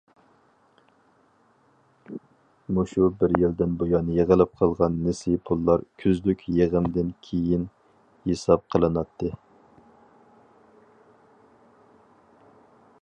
[2.77, 7.67] مۇشۇ بىر يىلدىن بۇيان يىغىلىپ قالغان نېسى پۇللار كۈزلۈك يىغىمدىن كېيىن
[8.31, 9.33] ھېساب قىلىناتتى.